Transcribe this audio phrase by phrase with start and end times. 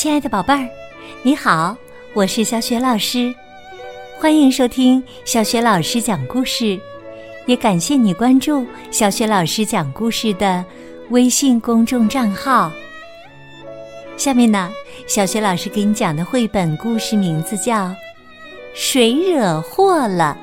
[0.00, 0.66] 亲爱的宝贝儿，
[1.22, 1.76] 你好，
[2.14, 3.34] 我是小雪老师，
[4.18, 6.80] 欢迎收听小雪老师讲故事，
[7.44, 10.64] 也感谢你关注小雪老师讲故事的
[11.10, 12.72] 微信公众账号。
[14.16, 14.70] 下面呢，
[15.06, 17.88] 小雪老师给你讲的绘本故事名字叫
[18.72, 20.34] 《谁惹祸了》。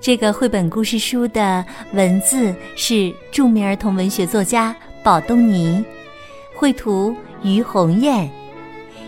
[0.00, 1.62] 这个绘本故事书的
[1.92, 5.84] 文字是著名儿童文学作家宝东尼，
[6.62, 7.12] 绘图。
[7.42, 8.30] 于红艳，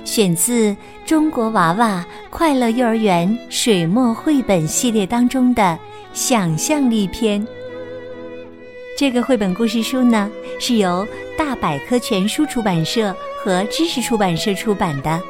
[0.05, 0.71] 选自
[1.07, 5.79] 《中国娃娃快乐幼儿园水墨绘本系列》当中的
[6.12, 7.47] 想象力篇。
[8.98, 10.29] 这个绘本故事书呢，
[10.59, 11.07] 是由
[11.39, 13.15] 大百科全书出版社
[13.45, 15.23] 和知识出版社出版的。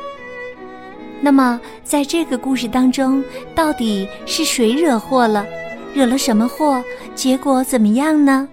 [1.20, 3.22] 那么，在这个故事当中，
[3.54, 5.44] 到底是谁惹祸了？
[5.92, 6.82] 惹了什么祸？
[7.14, 8.48] 结果怎么样呢？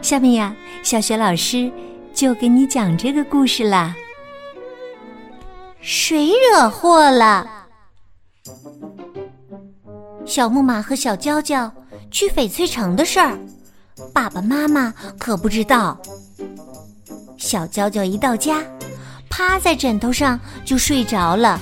[0.00, 1.70] 下面呀，小学老师。
[2.16, 3.94] 就给你讲这个故事啦。
[5.82, 7.46] 谁惹祸了？
[10.24, 11.70] 小木马和小娇娇
[12.10, 13.38] 去翡翠城的事儿，
[14.14, 16.00] 爸爸妈妈可不知道。
[17.36, 18.64] 小娇娇一到家，
[19.28, 21.60] 趴在枕头上就睡着了。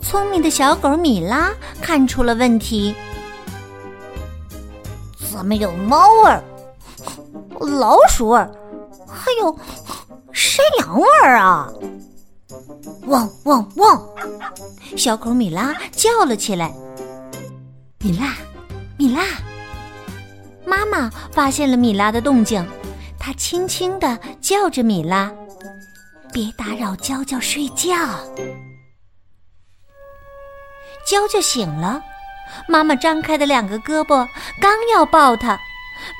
[0.00, 2.94] 聪明的小狗米拉看出了问题，
[5.30, 6.42] 怎么有猫味儿？
[7.60, 8.50] 老鼠味儿，
[9.06, 9.58] 还有
[10.32, 11.72] 山羊味儿啊！
[13.06, 14.08] 汪汪汪！
[14.96, 16.72] 小狗米拉叫了起来。
[17.98, 18.34] 米拉，
[18.96, 19.22] 米拉！
[20.64, 22.66] 妈妈发现了米拉的动静，
[23.18, 25.32] 她轻轻的叫着米拉
[26.32, 27.94] ：“别打扰娇娇睡觉。”
[31.06, 32.02] 娇娇醒了，
[32.68, 34.28] 妈妈张开的两个胳膊
[34.60, 35.58] 刚要抱她。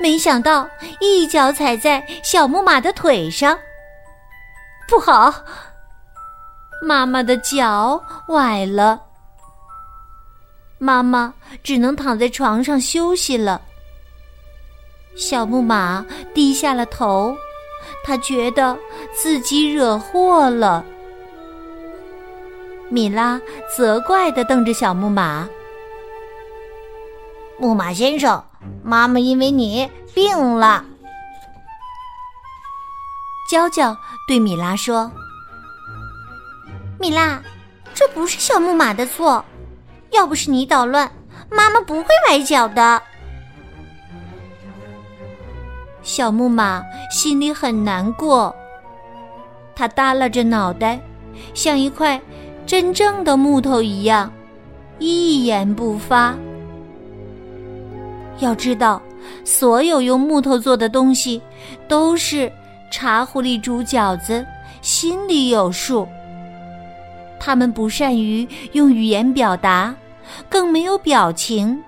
[0.01, 0.67] 没想到
[0.99, 3.57] 一脚踩在小木马的腿上，
[4.87, 5.33] 不好！
[6.81, 9.01] 妈妈的脚崴了，
[10.77, 13.61] 妈妈只能躺在床上休息了。
[15.15, 17.35] 小木马低下了头，
[18.05, 18.77] 他觉得
[19.11, 20.85] 自己惹祸了。
[22.89, 23.41] 米拉
[23.75, 25.49] 责怪的瞪着小木马
[27.57, 28.41] ：“木马先生。”
[28.83, 30.83] 妈妈因为你病了，
[33.49, 33.95] 娇娇
[34.27, 35.11] 对米拉说
[36.99, 37.41] ：“米拉，
[37.93, 39.43] 这不是小木马的错，
[40.11, 41.11] 要不是你捣乱，
[41.49, 43.01] 妈妈不会崴脚的。”
[46.01, 48.55] 小木马心里很难过，
[49.75, 50.99] 他耷拉着脑袋，
[51.53, 52.19] 像一块
[52.65, 54.31] 真正的木头一样，
[54.99, 56.33] 一言不发。
[58.39, 59.01] 要知道，
[59.43, 61.41] 所有用木头做的东西
[61.87, 62.51] 都是
[62.91, 64.45] 茶壶里煮饺子，
[64.81, 66.07] 心里有数。
[67.39, 69.95] 他们不善于用语言表达，
[70.49, 71.81] 更没有表情。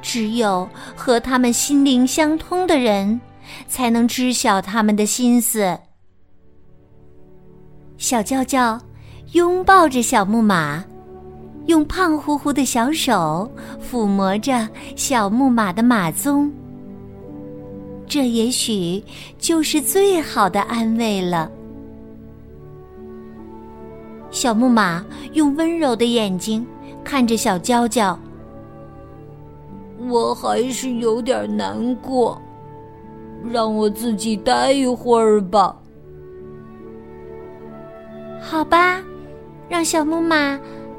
[0.00, 3.20] 只有和他们心灵相通的人，
[3.68, 5.78] 才能知晓他们的心思。
[7.96, 8.80] 小娇娇
[9.32, 10.84] 拥抱着小木马。
[11.66, 13.50] 用胖乎乎的小手
[13.80, 16.50] 抚摸着小木马的马鬃，
[18.06, 19.02] 这也许
[19.38, 21.50] 就是最好的安慰了。
[24.30, 26.66] 小木马用温柔的眼睛
[27.04, 28.18] 看着小娇娇，
[30.08, 32.40] 我还是有点难过，
[33.50, 35.76] 让我自己待一会儿吧。
[38.40, 39.00] 好吧，
[39.68, 40.58] 让小木马。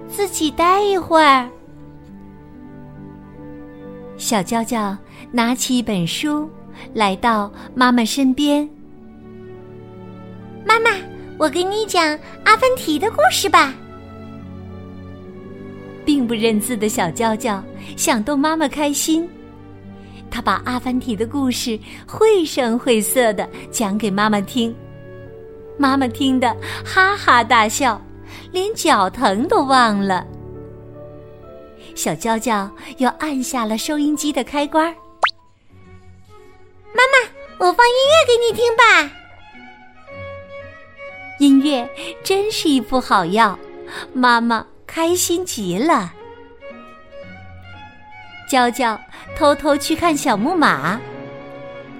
[0.09, 1.49] 自己待一会儿。
[4.17, 4.95] 小娇娇
[5.31, 6.49] 拿起一本书，
[6.93, 8.67] 来到妈妈身边。
[10.65, 10.91] 妈妈，
[11.37, 13.73] 我给你讲阿凡提的故事吧。
[16.05, 17.63] 并不认字的小娇娇
[17.95, 19.27] 想逗妈妈开心，
[20.29, 24.73] 她把阿凡提的故事绘声绘色的讲给妈妈听。
[25.77, 27.99] 妈妈听得哈哈大笑。
[28.53, 30.23] 连脚疼都忘了，
[31.95, 32.69] 小娇娇
[32.99, 34.93] 又按下了收音机的开关。
[36.93, 39.11] 妈妈，我放音乐给你听吧。
[41.39, 41.89] 音乐
[42.23, 43.57] 真是一副好药，
[44.13, 46.13] 妈妈开心极了。
[48.47, 49.01] 娇娇
[49.35, 51.01] 偷偷去看小木马，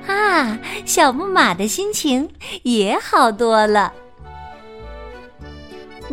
[0.06, 2.30] 啊，小木马的心情
[2.62, 3.92] 也好多了。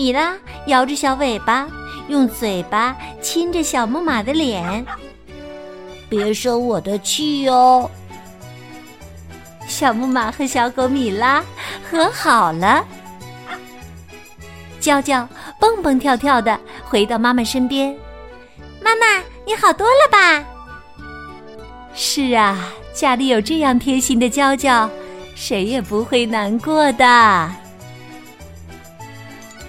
[0.00, 1.69] 米拉摇着小尾巴，
[2.08, 4.82] 用嘴巴亲着小木马的脸。
[6.08, 7.91] 别生我的气哟！
[9.69, 11.44] 小木马和小狗米拉
[11.85, 12.82] 和好了。
[14.81, 17.94] 娇娇蹦蹦跳跳的回到妈妈身边，
[18.82, 20.43] 妈妈，你好多了吧？
[21.93, 24.88] 是啊，家里有这样贴心的娇娇，
[25.35, 27.55] 谁也不会难过的。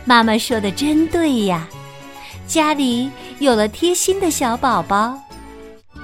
[0.04, 1.68] 妈妈说的真对呀，
[2.48, 3.10] 家里
[3.40, 5.18] 有了贴心的小宝宝，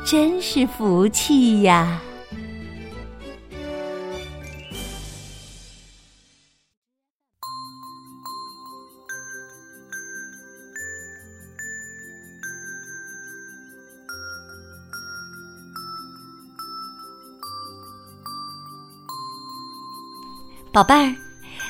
[0.06, 2.02] 真是福气呀。
[20.72, 21.16] 宝贝儿，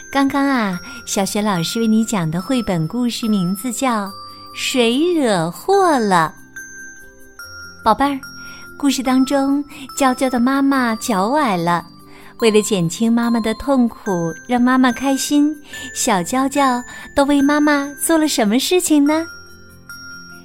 [0.09, 4.05] 刚刚啊，小雪老师为你讲的绘本故事名字叫
[4.55, 6.33] 《谁惹祸了》。
[7.83, 8.17] 宝贝儿，
[8.77, 9.63] 故事当中，
[9.97, 11.85] 娇娇的妈妈脚崴了，
[12.39, 15.53] 为了减轻妈妈的痛苦，让妈妈开心，
[15.93, 16.81] 小娇娇
[17.13, 19.25] 都为妈妈做了什么事情呢？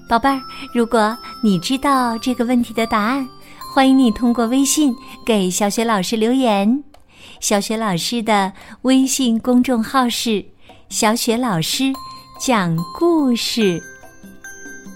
[0.08, 0.40] 宝贝儿，
[0.74, 3.26] 如果你知道这个问题的答案，
[3.72, 4.92] 欢迎你通过微信
[5.24, 6.82] 给小雪老师留言。
[7.42, 8.52] 小雪老师的
[8.82, 10.44] 微信公众号是
[10.88, 11.92] “小雪老师
[12.40, 13.82] 讲故事”，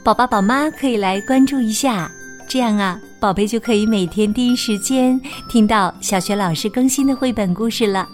[0.05, 2.09] 宝宝宝妈可以来关注一下，
[2.49, 5.21] 这样啊，宝贝就可以每天第一时间
[5.51, 8.09] 听到小雪老师更新的绘本故事了，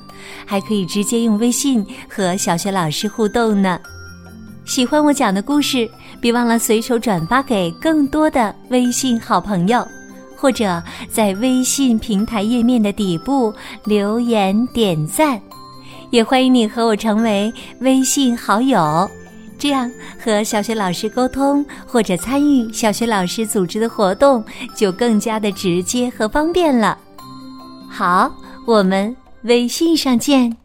[0.46, 3.78] 还可以直接用微信和小雪老师互动呢。
[4.64, 5.86] 喜欢我讲的故事，
[6.22, 9.86] 别忘了随手转发给更多的微信好朋友。
[10.42, 13.54] 或者在微信平台页面的底部
[13.84, 15.40] 留言点赞，
[16.10, 19.08] 也欢迎你和我成为微信好友，
[19.56, 24.44] 这样和小学老师沟通或者参与小学老师组织的活动
[24.74, 26.98] 就更加的直接和方便了。
[27.88, 28.28] 好，
[28.66, 30.61] 我们微信上见。